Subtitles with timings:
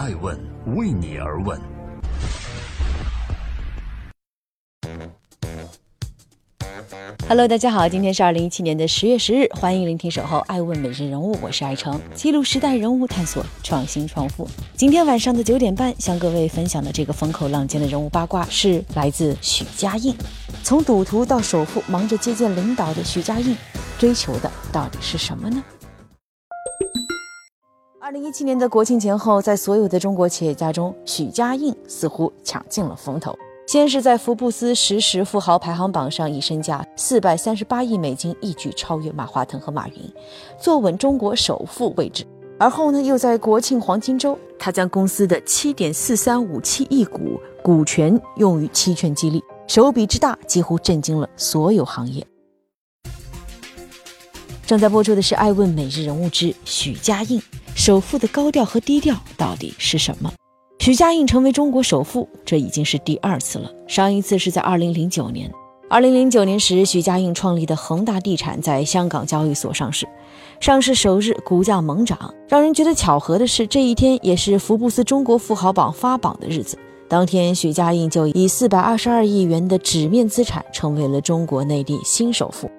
[0.00, 0.34] 爱问
[0.76, 1.60] 为你而问。
[7.28, 14.48] Hello，大家好，今天是二零一七年的十月十日，欢迎聆听守候爱问每日人物，我是爱成，记录时代人物，探索创新创富。
[14.74, 20.16] 今天晚上的九点半，向各位分享的这个风口浪尖的人物八卦是来自许家印。
[20.62, 23.54] 从赌徒到首富，忙着接见领导的许家印，
[23.98, 25.62] 追求的到底是什么呢？
[28.10, 33.38] 二零一七年的国庆前后，在所有的中国企业家中，许家印似乎抢尽了风头。
[33.68, 39.94] 先是在福布斯实时富豪排行榜上以身价四百三十八亿美金一举超越马化腾和马云，
[40.58, 42.26] 坐稳中国首富位置。
[42.58, 52.26] 而后呢，又在国庆黄金周，他将公司的七点四三五七亿股股权用于期权激励，手笔之大几乎震惊了所有行业。
[54.66, 57.40] 正在播出的是《爱问每日人物之许家印》，
[57.90, 60.32] 首富的高调和低调到底是什么？
[60.78, 63.68] 许家印成为中国首富，这已经是第二次了。
[63.88, 65.50] 上一次是在二零零九年。
[65.88, 70.06] 二零零九年时，许家印创立的恒大地产在香港交易所上市，
[70.60, 72.32] 上市首日股价猛涨。
[72.46, 76.78] 让人觉得巧合的是，这一天也是福布斯中国富豪榜发榜的日子。
[77.08, 82.70] 当天，许家印就以四百二十二亿元的纸面资产，成为了中国内地新首富。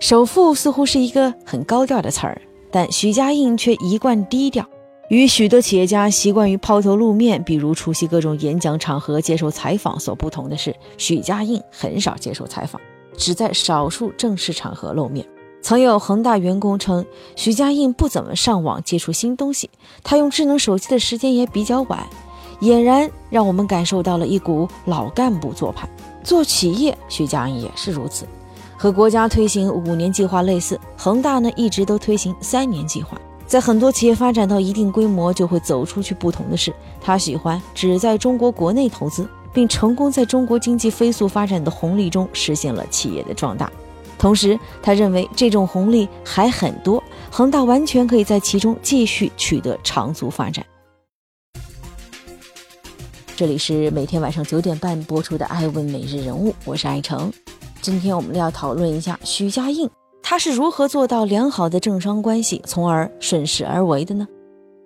[0.00, 4.64] 首富似乎是一个很高调的词儿，但许家印却一贯低调。
[5.08, 12.80] 与许多企业家习惯于抛头露面，比如出席各种演讲场合、接受采访所不同的是，许家印很少接受采访，
[13.16, 15.26] 只在少数正式场合露面。
[15.62, 17.04] 曾有恒大员工称，
[17.34, 19.68] 许家印不怎么上网接触新东西，
[20.04, 22.06] 他用智能手机的时间也比较晚，
[22.60, 25.88] 俨然让我们感受到了一股老干部做派。
[26.22, 28.26] 做企业，许家印也是如此，
[28.82, 33.20] 和国家推行五年计划类似，恒大呢一直都推行三年计划。
[33.46, 36.14] 在很多企业发展到一定规模，就会走出去。
[36.14, 43.70] 不同的是，他喜欢只在中国国内投资，并成功在中国经济飞速发展的红利中实现了企业的壮大。
[44.18, 50.64] 同时，他认为这种红利还很多，恒大完全可以在其中继续取得长足发展。
[53.36, 57.30] 这里是每天晚上九点半播出的《爱问每日人物》，我是爱成。
[57.82, 59.88] 今天我们要讨论一下许家印。
[60.22, 64.28] 他是如何做到良好的政商关系，从而顺势而为的呢？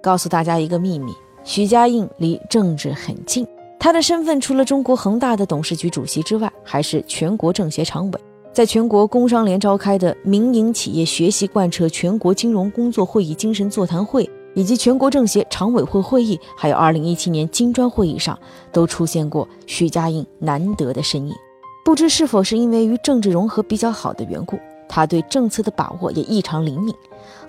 [0.03, 1.13] 告诉大家一个秘密：
[1.43, 3.47] 许家印离政治很近。
[3.79, 8.21] 他的身份除了中国恒大的董事局主席之外，还是全国政协常委。
[8.53, 18.39] 在全国工商联召开的民营企业学习贯彻全国金融工作会议精神座谈会，以及全国政协常委会会议，还有2017年金砖会议上，
[18.73, 21.35] 都出现过许家印难得的身影。
[21.85, 24.59] 不知是否是因为与政治融合比较好的缘故。
[24.89, 26.95] 他对政策的把握也异常灵敏，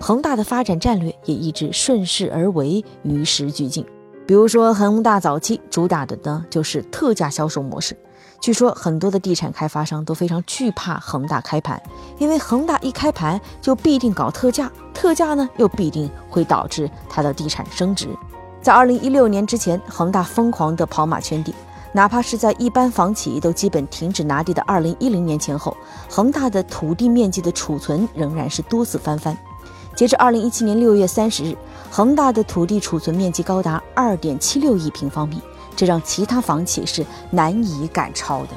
[0.00, 3.84] 恒大的发展战略也一直顺势而为，与时俱进。
[4.26, 7.96] 比如说，恒大早期主打的呢就是特价销售模式。
[8.40, 11.80] 据说很多的地产开发商都非常惧怕恒大开盘，
[12.18, 18.08] 因为恒大一开盘就必定搞特价，特价呢又必定会导致它的地产升值。
[18.60, 21.54] 在二零一六年之前，恒大疯狂的跑马圈地。
[21.96, 25.74] 哪怕是在一般房企都基本停止拿地的二零一零年前后，
[26.10, 29.34] 恒大的土地面积的储存仍然是多次翻番。
[29.94, 31.56] 截至二零一七年六月三十日，
[31.90, 35.40] 恒大的土地储存面积高达二点七六亿平方米，
[35.74, 38.50] 这让其他房企是难以赶超的。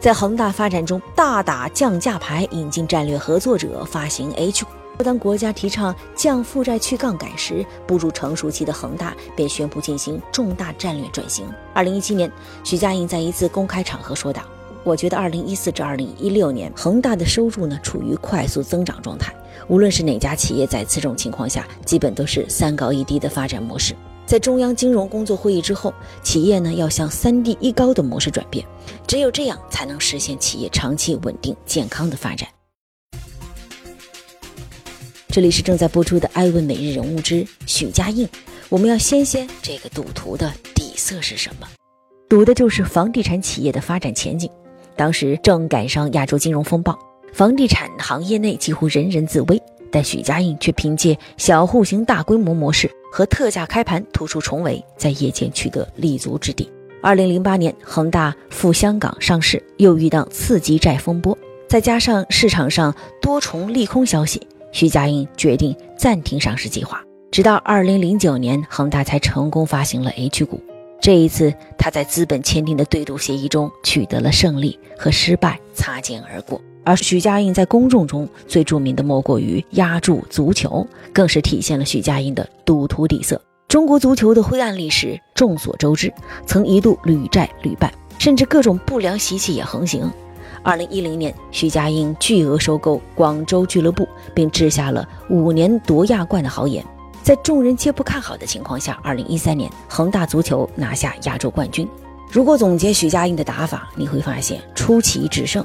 [0.00, 4.70] 在恒大发展中，大打降价牌，引进战略合作者，发行 H 股。
[5.04, 11.46] 当国家提倡降负债、去杠杆时，步入成熟期的恒大便宣布进行重大战略转型。
[11.72, 12.30] 二零一七年，
[12.64, 14.42] 许家印在一次公开场合说道
[14.82, 19.32] ：“我觉得二零一四至二零一六年，恒大的收入呢处于快速增长状态。
[19.68, 23.94] 无论是哪家企业，在此种情况下，基本都是三高一低的发展模式。
[24.26, 28.66] 在中央金融工作会议之后，企业呢要向三低一高的模式转变，
[29.06, 32.48] 只有这样才能实现企业长期稳定健康的发展。”
[35.30, 38.26] 这里是正在播出的《艾问每日人物之许家印》，
[38.70, 41.68] 我们要先先这个赌徒的底色是什么？
[42.30, 44.50] 赌的就是房地产企业的发展前景。
[44.96, 46.98] 当时正赶上亚洲金融风暴，
[47.32, 56.68] 房地产行业内几乎人人自危，但许家印却凭借小户型大规模模式和特价开盘突出重围，在业界取得立足之地。
[57.02, 61.36] 二零零八年，恒大赴香港上市，又遇到次级债风波，
[61.68, 64.40] 再加上市场上多重利空消息。
[64.78, 67.02] 徐家印决定暂停上市计划，
[67.32, 70.60] 直到二零零九年，恒大才成功发行了 H 股。
[71.00, 76.60] 这一次，他在资本签订的对赌协议中取得了胜利，和失败擦肩而过。
[76.84, 83.42] 而许家印在公众中最著名的莫过于押注足球，更是体现了许家印的赌徒底色。
[83.66, 86.14] 中国足球的灰暗历史众所周知，
[86.46, 90.08] 曾一度屡战屡败，甚至各种不良习气也横行。
[90.62, 96.84] 二零一零年，徐家印巨额收购广州俱乐部，并掷下了五年夺亚冠的豪言。
[97.22, 101.88] 在众人皆不看好的情况下，二零一三年恒大足球拿下亚洲冠军。
[102.30, 105.64] 如果总结许家印的打法，你会发现出奇制胜，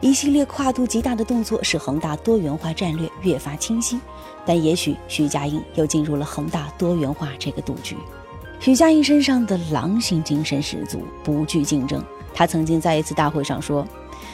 [0.00, 3.98] 一系列跨度极大的动作使恒大多元化战略越发清晰。
[4.44, 7.96] 但也许许家印又进入了恒大多元化这个赌局。
[8.60, 12.02] 许家印身上的狼性精神十足，不惧竞争。
[12.34, 13.86] 他曾经在一次大会上说，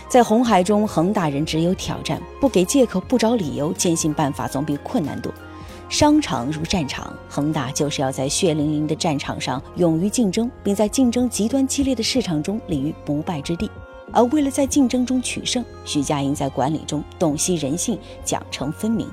[0.08, 5.32] 在红海中，恒大人只有挑战，不给借口，不找理由，坚信办法总比困难多。
[5.88, 13.70] 商场如战场，恒大就是要在血淋淋的战场上勇于竞争，并在竞争极端激烈的市场中立于不败之地。
[14.12, 19.06] 而为了在竞争中取胜，许家印在管理中洞悉人性，奖惩分明。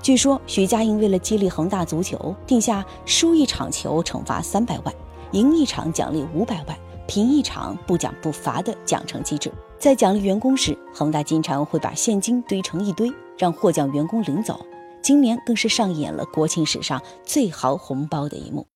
[0.00, 4.94] 据说许家印为了激励恒大足球，定下输一场球惩罚三百万，
[5.32, 6.78] 赢一场奖励五百万，
[7.08, 9.50] 凭一场不奖不罚的奖惩机制。
[9.78, 14.60] 在奖励员工时，恒大经常会把现金堆成一堆，让获奖员工领走。
[15.02, 18.66] 今年更是上演了国庆史上最豪红包的一幕。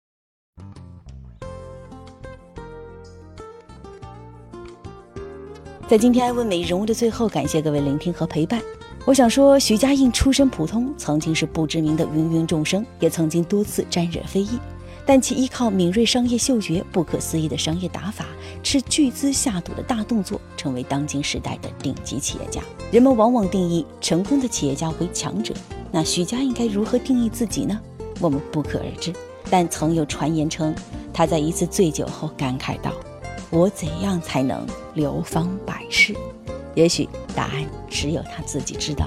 [5.87, 8.63] 在今天艾问美人物的最后，感谢各位聆听和陪伴。
[9.05, 14.59] 我想说，徐家印出身普通，曾经是不知名的芸芸众生，也曾经多次沾惹非议，
[15.05, 18.27] 但其依靠敏锐商业嗅觉、不可思议的商业打法、
[18.63, 22.63] 斥巨资下赌的大动作，成为当今时代的顶级企业家。
[22.91, 25.53] 人们往往定义成功的企业家为强者。
[25.91, 27.81] 那许家应该如何定义自己呢？
[28.21, 29.13] 我们不可而知。
[29.51, 30.75] 但曾有传言称，
[31.13, 32.93] 他在一次醉酒后感慨道
[33.51, 36.15] ：“我怎样才能流芳百世？”
[36.75, 39.07] 也许答案只有他自己知道。